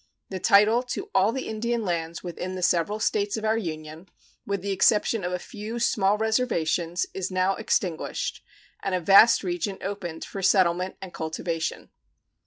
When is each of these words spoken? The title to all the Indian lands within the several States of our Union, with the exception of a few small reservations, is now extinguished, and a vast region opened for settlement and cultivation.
The 0.29 0.39
title 0.39 0.81
to 0.97 1.11
all 1.13 1.31
the 1.31 1.47
Indian 1.47 1.83
lands 1.85 2.23
within 2.23 2.55
the 2.55 2.63
several 2.63 2.99
States 2.99 3.37
of 3.37 3.45
our 3.45 3.55
Union, 3.55 4.09
with 4.47 4.63
the 4.63 4.71
exception 4.71 5.23
of 5.23 5.31
a 5.31 5.37
few 5.37 5.77
small 5.77 6.17
reservations, 6.17 7.05
is 7.13 7.29
now 7.29 7.53
extinguished, 7.53 8.43
and 8.81 8.95
a 8.95 8.99
vast 8.99 9.43
region 9.43 9.77
opened 9.79 10.25
for 10.25 10.41
settlement 10.41 10.95
and 11.03 11.13
cultivation. 11.13 11.91